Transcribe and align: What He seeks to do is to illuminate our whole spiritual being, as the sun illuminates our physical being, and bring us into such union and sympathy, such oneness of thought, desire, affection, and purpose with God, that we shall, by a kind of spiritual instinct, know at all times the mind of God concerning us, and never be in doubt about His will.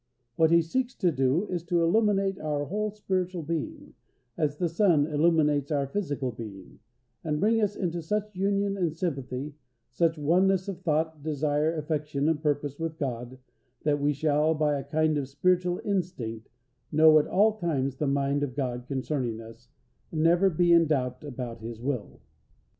What 0.35 0.49
He 0.49 0.63
seeks 0.63 0.95
to 0.95 1.11
do 1.11 1.45
is 1.45 1.61
to 1.65 1.83
illuminate 1.83 2.39
our 2.39 2.65
whole 2.65 2.89
spiritual 2.89 3.43
being, 3.43 3.93
as 4.35 4.57
the 4.57 4.67
sun 4.67 5.05
illuminates 5.05 5.69
our 5.69 5.85
physical 5.85 6.31
being, 6.31 6.79
and 7.23 7.39
bring 7.39 7.61
us 7.61 7.75
into 7.75 8.01
such 8.01 8.35
union 8.35 8.77
and 8.77 8.95
sympathy, 8.95 9.53
such 9.91 10.17
oneness 10.17 10.67
of 10.67 10.81
thought, 10.81 11.21
desire, 11.21 11.75
affection, 11.75 12.27
and 12.27 12.41
purpose 12.41 12.79
with 12.79 12.97
God, 12.97 13.37
that 13.83 14.01
we 14.01 14.11
shall, 14.11 14.55
by 14.55 14.75
a 14.79 14.83
kind 14.83 15.19
of 15.19 15.29
spiritual 15.29 15.79
instinct, 15.85 16.49
know 16.91 17.19
at 17.19 17.27
all 17.27 17.53
times 17.59 17.97
the 17.97 18.07
mind 18.07 18.41
of 18.41 18.55
God 18.55 18.87
concerning 18.87 19.39
us, 19.39 19.69
and 20.11 20.23
never 20.23 20.49
be 20.49 20.73
in 20.73 20.87
doubt 20.87 21.23
about 21.23 21.59
His 21.59 21.79
will. 21.79 22.21